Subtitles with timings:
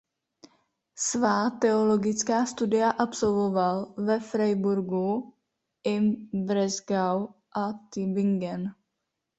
[1.07, 5.33] Svá teologická studia absolvoval ve Freiburgu
[5.83, 7.17] im Breisgau
[7.53, 8.73] a Tübingen.